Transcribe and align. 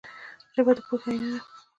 ژبه 0.55 0.71
د 0.77 0.79
پوهې 0.87 1.09
آینه 1.11 1.27
ده 1.33 1.39